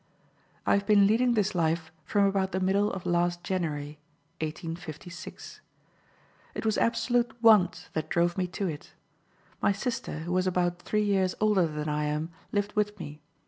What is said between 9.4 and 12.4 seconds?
My sister, who was about three years older than I am,